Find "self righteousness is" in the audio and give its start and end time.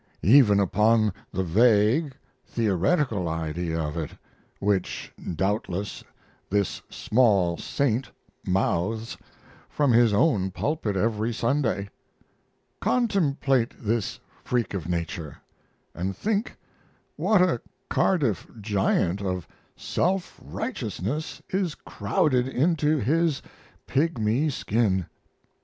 19.75-21.75